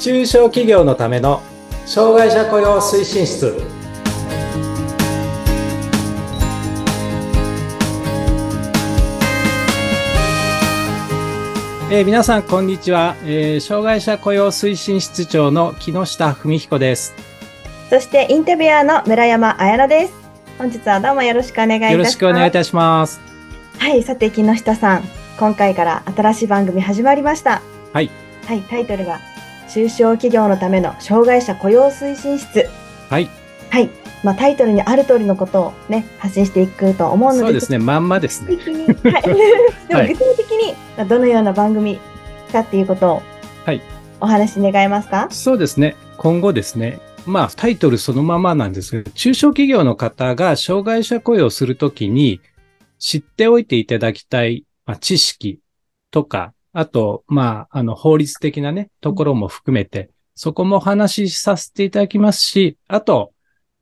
[0.00, 1.42] 中小企業のための
[1.84, 3.60] 障害者雇用推進室。
[11.90, 17.14] えー、皆さんこんにちは、えー、障害者雇用推進室長の木下文彦です。
[17.90, 20.14] そしてインタビュアーの村山彩乃です。
[20.58, 21.92] 本日はどうもよろしくお願いいたします。
[21.92, 23.27] よろしくお願いいたします
[23.78, 25.04] はいさて木下さん
[25.38, 27.62] 今回から新しい番組始まりました
[27.92, 28.10] はい
[28.46, 29.20] はいタイトルが
[29.68, 32.66] 中小企業のための障害者雇用推進室。
[33.10, 33.28] はい。
[33.68, 33.90] はい。
[34.24, 37.40] まあ、タイトルにある通りのことをね、発信していくと思うので。
[37.40, 38.56] そうですね、まんまですね。
[38.56, 40.74] はい、でも具体的に
[41.06, 41.98] どのような番組
[42.50, 43.22] かっていうことを、
[43.66, 43.82] はい。
[44.22, 45.28] お話願えますか？
[45.30, 45.96] そうですね。
[46.16, 52.40] 今後ですね、まあ、タイトルそのままなんですけど、中小企業の方が障害者雇用するときに
[52.98, 55.60] 知っておいていただきたい、まあ、知識
[56.10, 63.32] とか、あと、まあ、あの、法律的なね、ところも含めて、そこもお話しさせていただきますし、あと、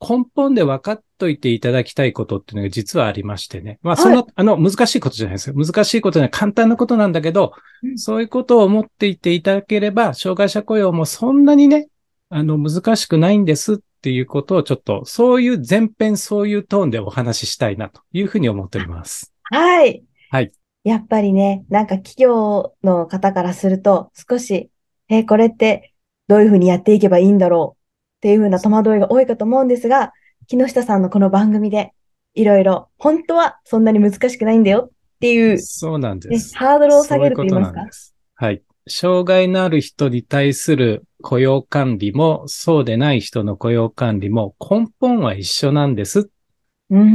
[0.00, 3.78] 根本で分かっといていただきたいことっていうのが実はありましてね。
[3.82, 5.54] まあ、その、はい、あの、難しいことじゃないですよ。
[5.54, 11.88] 難しいことじゃない、簡単なことなんだけど、うん、そういうことを思っていていただければ、障害者雇用もそんなにね、
[12.30, 19.32] あの、難しくないんですっていうことをちょっと、そういう前編、そういうトーンでお話ししたいなというふうに思っております。
[19.44, 20.02] はい。
[20.30, 20.52] はい。
[20.84, 24.70] やっぱりね、なんか企業の方からすると、少し、
[25.08, 25.92] えこれって
[26.28, 27.80] どういうふうにやっていけばいいんだろう
[28.18, 30.12] っていうふうな戸惑いが多いかと思うんですが、
[30.46, 31.92] 木下さんのこの番組で、
[32.34, 34.90] いろいろ、本当はそんなに難しくないんだよっ
[35.20, 36.56] ていう、そうなんです。
[36.56, 38.46] ハードルを下げると言いますか？
[38.46, 38.62] はい。
[38.88, 46.30] 障害のある人に対する雇用管理も、そうでない人の雇用管理も根本は一緒なんです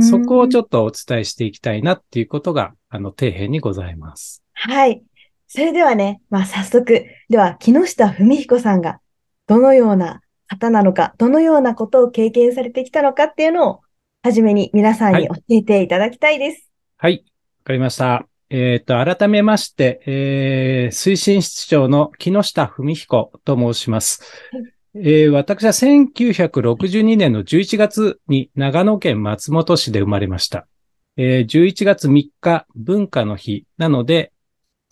[0.00, 4.42] そこをちょっとお伝えしていきたいなっていうことが、あの、底辺にございます。
[4.52, 5.02] はい。
[5.48, 9.00] それではね、まあ、早速、では、木下文彦さんが、
[9.46, 13.80] どのような方なのか、どのようなことを経験されてきたのかっていうのを、
[14.22, 16.70] はじめに皆さんに教えていただきたいです。
[16.96, 17.12] はい。
[17.12, 17.24] わ、はい、
[17.64, 18.33] かりました。
[18.56, 24.22] えっ、ー、と、改めまして、えー、推進室長の木下文彦と申します。
[24.52, 30.68] はいえー、私は1962年の11月に長野県松本市で生まれました。
[31.16, 34.32] えー、11月3日文化の日なので、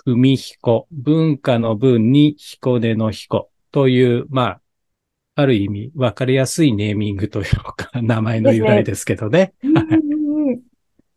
[0.04, 4.60] 海彦、文化の文に彦根の彦という、まあ、
[5.36, 7.44] ある意味分かりやすいネーミングという
[7.76, 9.54] か、名前の由来ですけどね。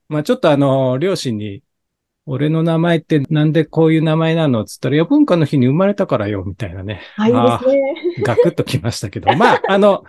[0.08, 1.64] まあちょっとあの、両親に
[2.28, 7.02] 俺の名前ってなんでこういう名前なのつったら、いや、文化の日に生まれたからよ、みたいなね。
[7.16, 8.24] はい、ですね。
[8.24, 10.04] ガクッときましたけど、 まあ、あの、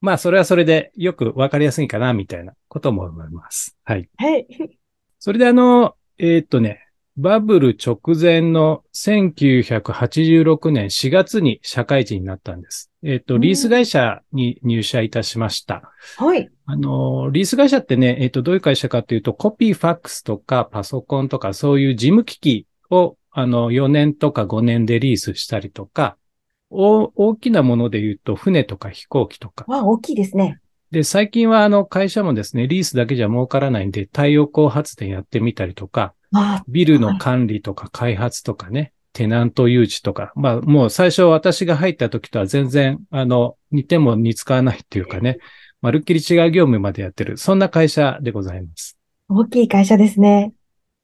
[0.00, 3.76] まあ、それはそれでよくわかりやすいかな、みたいなことも思います。
[3.84, 4.08] はい。
[4.16, 4.46] はい。
[5.18, 6.87] それであの、えー、っとね、
[7.20, 12.92] バブル直前の1986年4月に社会人になったんです。
[13.02, 15.82] えっ、と、リース会社に入社いたしました。
[16.16, 16.48] はい。
[16.64, 26.16] あの、リース会社ってね、えっ、と、どういう会社かというと、コピーファックスとかパソコンとかそういう事務機器を、あの、4年とか5年でリースしたりとか、
[26.70, 29.64] 大きなもので言うと、船とか飛行機とか。
[29.66, 30.60] わ、大きいですね。
[30.92, 36.14] で、最近はあの会社もですね、リースだけじゃ儲からないんで、太陽光発電やってみたりとか、
[36.68, 45.38] ビルの管理とか開発とかね、テナント誘致とか、まあもう最初私が入った時とは全然、あの、似ても似つかわないっていうかね、
[45.80, 48.98] まるっきり違う業務までやってる、そんな会社でございます。
[49.28, 50.52] 大きい会社ですね。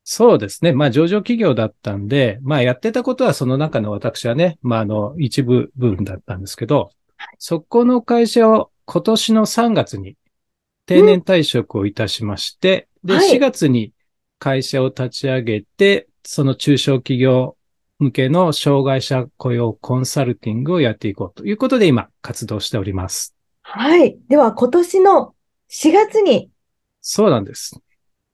[0.04, 0.72] そうですね。
[0.72, 6.90] まあ上場企業だったんで、まあやってたことはその中の私はね、まああの一部分だったんですけど、
[7.38, 10.16] そこの会社を今年の3月に
[10.86, 13.94] 定年退職をいたしまして、で、4月に
[14.44, 17.56] 会社を立ち上げて、その中小企業
[17.99, 23.34] 向けの障害者雇用コンサルティングをやっていこうということで今活動しております。
[23.62, 24.19] はい。
[24.28, 25.34] では今年の
[25.71, 26.50] 4月に
[27.00, 27.81] そうなんです。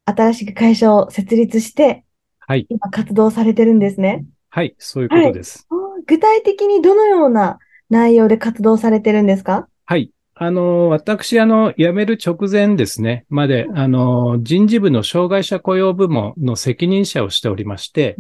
[0.05, 2.05] 新しく会社を設立して、
[2.41, 2.67] はい。
[2.69, 4.25] 今活動されてるんですね。
[4.49, 5.69] はい、そういうことです。
[5.71, 9.69] はい、具体的にどのような内容で活動されてるんですか？
[9.85, 10.11] はい。
[10.43, 18.17] あの、私、あの、辞める直前ですね、まで、あの、人事部の障害者雇用部門の責任者をしておりまして、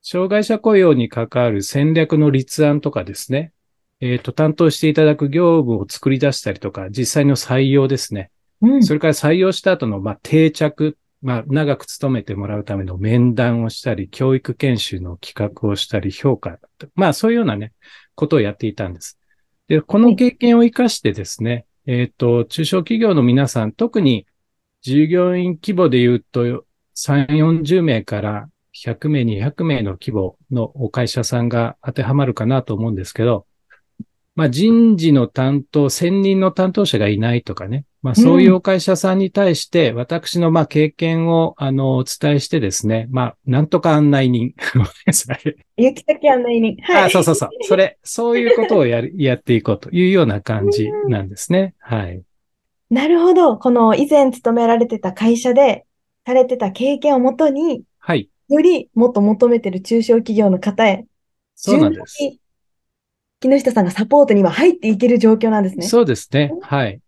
[0.00, 3.52] 障害者雇用に関わる戦略の立案とかですね、
[4.00, 8.30] えっ、ー、と、担当していただく業務を作り出したりとか、実際の採用ですね。
[8.62, 16.58] うん、それから採用した後の、まあ、定着、まあ、長く勤めてもらうための面談をしたり、教育研修の企画をしたり、評価、
[16.94, 17.74] まあ、そういうようなね、
[18.14, 19.18] ことをやっていたんです。
[19.68, 24.26] で、この経験を活かしてですね、えっ、ー、と、中小企業の皆さん、特に
[24.82, 26.64] 従業員規模で言うと
[26.94, 33.46] 3、40名から100名、200名の規模のお会社さんが当てはまるかなと思うんですけど、
[34.36, 37.84] まあ人事の担当、専任の担当者がいないとかね。
[38.02, 44.54] まあそういうお会社さんに対して、私のまあ経験をあのお伝えしてですね、まあなんとか案内人。
[44.74, 45.56] ごめんなさい。
[45.78, 46.76] 行き先案内人。
[46.82, 47.04] はい。
[47.04, 47.48] あ、そうそうそう。
[47.62, 51.74] それ、そういうことをやる、 やっていこうというような感じなんですね。
[51.78, 52.22] はい。
[52.90, 53.56] なるほど。
[53.56, 55.86] この以前勤められてた会社で、
[56.26, 58.28] されてた経験をもとに、はい。
[58.48, 61.06] よりもっと求めてる中小企業の方へ、
[61.54, 62.38] そうなんです。
[63.40, 65.86] 木下さんがサポートには入っていける状況なんですね。
[65.86, 66.52] そうですね。
[66.62, 67.00] はい。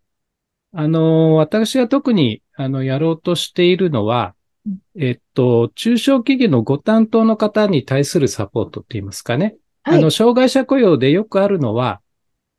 [0.71, 4.35] あの、私が特に、あの、やろうとしているのは
[4.65, 9.55] うん、えっと、中小企業のご担当の方に対するサポートって言いますかね。
[9.83, 12.01] はいあの、障害者雇用でよくあるのは、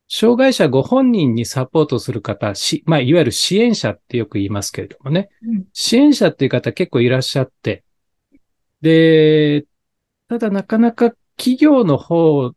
[0.08, 5.28] 障害者ご本人にサポートする方、し、まあ、いわゆる支援者ってよく言いますけれどもね。
[5.42, 7.84] うん支援者っていう方結構いらっしゃって、
[8.80, 9.66] で、
[10.28, 12.52] ただなかなか企業の方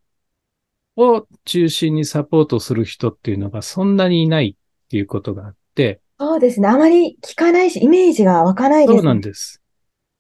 [0.96, 6.68] を中心にサポートする人っていうのがそんなにいないっていうことがあって、そうですね。
[6.68, 8.98] あまり聞かないし、イメージが湧かないですね。
[9.00, 9.62] そうなんです。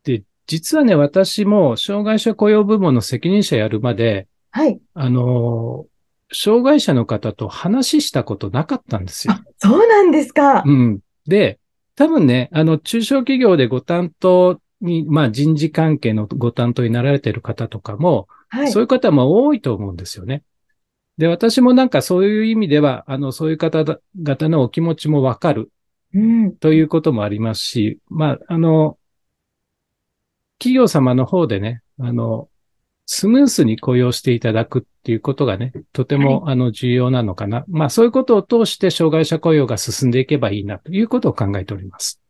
[0.03, 4.81] で、実はね、私も障害者雇用部門の責任者やるまで、はい。
[4.93, 5.85] あの、
[6.31, 10.71] 障害者の方と話したことなかったんですよあ。、そうなんですかう。
[10.71, 10.99] ん。
[11.25, 11.59] で、
[11.95, 18.71] 多分ね、あの、中小企業でご担当に、まあ人事関係のご担当になられている方とかも、はい。
[18.71, 20.43] そういう方も多いと思うんですよね。
[21.17, 25.71] で、私もなんかそういう意味では、あの、そういう方々のお気持ちもわかる
[26.13, 26.55] うん。
[26.57, 28.97] ということもありますし、まあ、あの、
[30.59, 32.49] 企業様の方でね、あの、
[33.05, 37.65] スムースに雇用していただくっていうことがね、とても、あの、重要なのかな。
[37.67, 42.21] まあ、そういうことを通して障害者雇用が進んでいけばいいなということを考えております。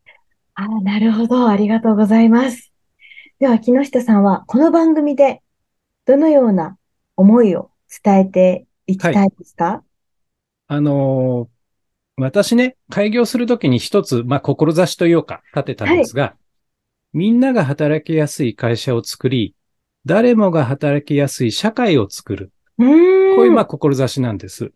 [0.55, 1.47] あーなるほど。
[1.47, 2.71] ありがとうございます。
[3.39, 5.41] では、木下さんは、この番組で、
[6.05, 6.77] どのような
[7.15, 7.69] 思いを
[8.03, 9.83] 伝えていきたいですか？
[10.67, 11.49] あの、
[12.17, 16.35] 私ね、開業するときに一つ、まあ、志というか、立てたんですが、
[17.11, 19.55] みんなが働きやすい会社を作り、
[20.05, 22.51] 誰もが働きやすい社会を作る。
[22.77, 22.81] う。
[22.81, 22.89] こう
[23.45, 24.71] いう、まあ、志なんです。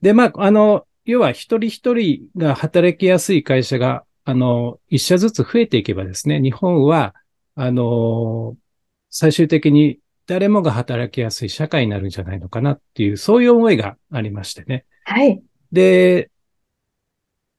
[0.00, 7.14] で、まあ、あの、要は一人一人が働きやすい会社が、あの、一社ずつ増えていけばですね、日本は、
[7.54, 8.56] あの、
[9.10, 14.84] 最終的に誰もが働きやすい社会になるんじゃないのかなっていう、そういう思いがありましてね。
[15.04, 15.42] はい。
[15.72, 16.30] で、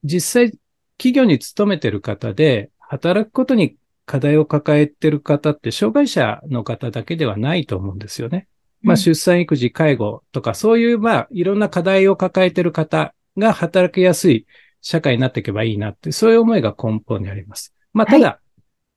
[0.04, 0.60] 実際、
[0.98, 3.76] 企業に勤めてる方で、働くことに
[4.06, 8.48] 課題を抱えてる方って、障害者の方だけではないと思うんですよね。
[8.82, 14.46] まあ、うん出産、育児、介護とか、そういう、まあ、いろんな課題を抱えてる方が働きやすい
[14.82, 17.74] 社会になっていけばいいなって、そういう思いが根本にあります。
[17.94, 18.40] まあ、ただ、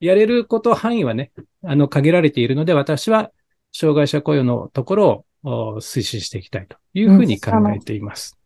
[0.01, 1.31] やれること範囲はね、
[1.65, 3.31] あの、限られているので、私は、
[3.79, 8.39] 障害者雇用のところをお推進していきたいというふうに考えています。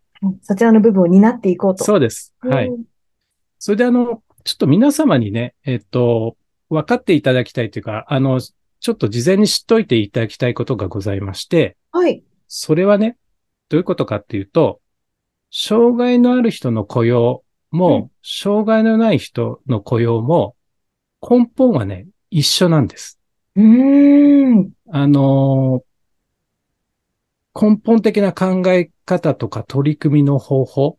[0.43, 1.85] そちらの部分を担っていこうと。
[1.85, 2.35] そうです。
[2.41, 2.69] はい。
[2.69, 2.85] うん
[3.63, 6.39] それであの、ちょっと皆様にね、えっと、
[6.71, 12.25] 分かっていただきたいというか、あの、ちょっと事前に知っといていただきたいことがございまして、はい。
[12.49, 13.19] それはね、
[13.69, 14.81] どういうことかっていうと、
[15.51, 20.57] 障害のある人の雇用も、うん障害のない人の雇用も、
[21.21, 23.21] 根本はね、一緒なんです。
[23.57, 24.71] うーん。
[24.93, 25.85] あの
[27.61, 30.97] 根本的な考え方とか取り組みの方法っ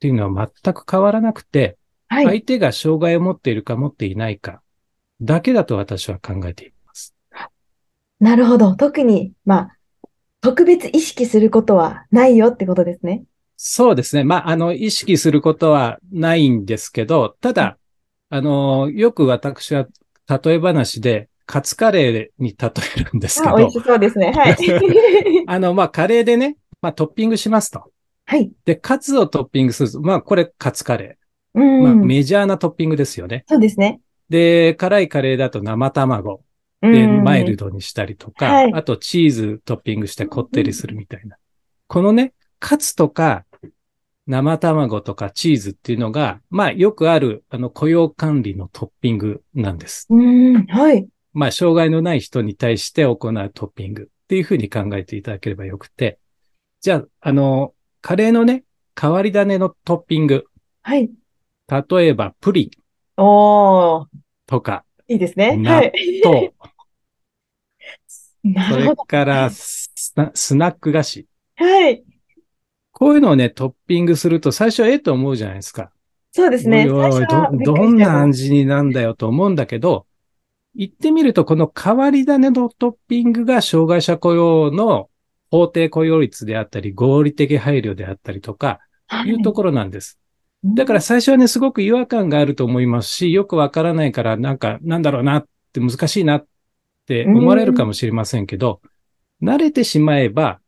[0.00, 1.76] ていうのは全く変わらなくて、
[2.08, 2.24] はい。
[2.24, 4.62] 相手が障害を持っているか持っていないか
[5.20, 7.14] だけだと私は考えています。
[8.20, 8.74] なるほど。
[8.74, 9.76] 特に、まあ、
[10.40, 13.24] 特別意識することはないよってことですね。
[13.56, 14.24] そうですね。
[14.24, 17.78] まあ、あの、意識することはないんですけど、ただ、
[18.28, 19.86] あの、よく私は
[20.28, 24.32] 例え話で、カツカレーに例えるんですけあ、美ど味、しそうですね。
[24.32, 24.56] はい。
[25.46, 27.92] あの、まあ、カレーでね、まあ、トッピングしますと。
[28.24, 28.50] はい。
[28.64, 31.18] で、カツをトッピングすると、まあ、これカツカレ
[31.52, 31.82] うー。
[31.82, 32.06] まあ、ん。
[32.06, 33.44] メジャーなトッピングですよね。
[33.48, 34.00] そうですね。
[34.30, 36.42] で、辛いカレーだと生卵。
[36.80, 37.22] うで、ん。
[37.22, 41.36] マイルドにしたりとか、はいあとチーズトッピングしてこってりするみたいな。
[41.86, 43.44] このね、カツとか
[44.26, 50.06] 生卵とかチーズっていうのが、まあよくあるあの雇用管理のトッピングなんです。
[50.08, 50.64] うん。
[50.66, 51.06] はい。
[51.32, 56.18] まあ障害のない人に対して行うトッピングっていうふうに考えていただければよくて。
[56.80, 58.64] じゃあ、あの、カレーのね、
[59.00, 60.46] 変わり種のトッピング。
[60.82, 61.10] はい。
[61.68, 62.70] 例えばプリ
[63.18, 64.06] ンおー。
[64.46, 65.56] とか、いいですね。
[65.56, 65.92] 納はい。
[66.24, 66.52] 豆、
[68.44, 68.94] なそれ。
[69.06, 71.26] からスナスナック菓子。
[71.56, 72.02] はい。
[72.90, 75.92] こういうのをね、トッピングすると最初ええと思うじゃないですか。
[76.32, 76.90] そうですね。
[76.90, 80.06] おいおいど、くどんな味になんだよと思うんだけど、
[80.74, 85.10] 言ってみると、この変わり種のトッピングが障害者雇用の
[85.50, 88.80] 法定雇用率であったり、合理的配慮であったりとか、
[89.26, 90.18] いうところなんです。
[90.64, 96.46] だから最初はね、すごく違和感があると思いますし、よくわからないから、なんか、なんだろうなって難しいなっ
[97.06, 98.80] て思われるかもしれませんけど、
[99.42, 100.60] 慣れてしまえば、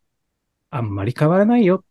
[0.70, 1.84] あんまり変わらないよっ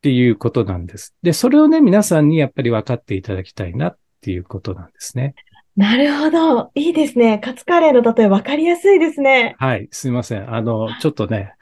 [0.00, 1.14] ていうことなんです。
[1.22, 5.34] で、それをね、皆さんにやっぱり分かっていただきたいなっていうことなんですね。
[5.76, 6.70] なるほど。
[6.74, 7.38] いいですね。
[7.38, 9.54] カツカレーの例え分かりやすいですね。
[9.58, 10.52] はい、すいません。
[10.54, 11.54] あの、ちょっとね、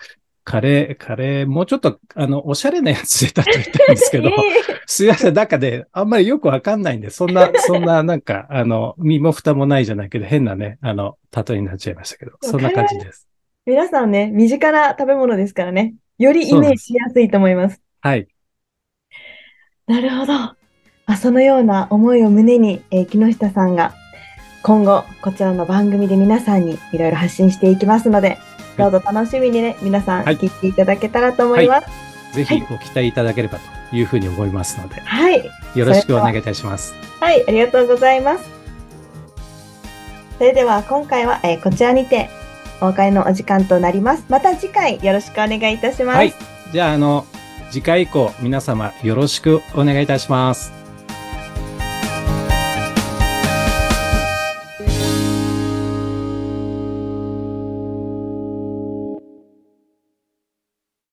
[0.42, 4.30] カレー、カレー、もうちょっと、あの、おしゃれなやつで例えたいんですけど
[4.86, 5.34] すいません。
[5.34, 13.28] なんかね、あんまりよくわかんないんで、そんな、 そんな、なんか、あの、身も蓋もないじゃないけど、変なね、あの、例えになっちゃいましたけど、そんな感じです。
[13.64, 15.94] 皆さんね、身近な食べ物ですからね。
[16.18, 17.80] よりイメージしやすいと思います。
[18.00, 18.26] はい。
[19.86, 20.32] なるほど。
[21.06, 23.94] あそのような思いを胸に、えー木下さんが
[24.62, 28.38] 今後こちらの番組で皆さんにいろいろ発信していきますので、
[28.76, 31.88] どうぞ楽しみにね、皆さんはい聞いていただけたらと思います。
[32.34, 33.58] ぜひご期待いただければ
[33.90, 35.50] というふうに思いますので、はい。
[35.74, 36.94] よろしくお願いいたします。
[37.20, 38.44] はい、ありがとうございます。
[40.38, 42.30] それでは今回は、えーこちらにて
[42.80, 44.24] お別れのお時間となります。
[44.28, 46.16] また次回よろしくお願いいたします。
[46.16, 46.34] はい。
[46.72, 47.26] じゃあ、あの、
[47.70, 50.79] 次回以降、皆様よろしくお願いいたします。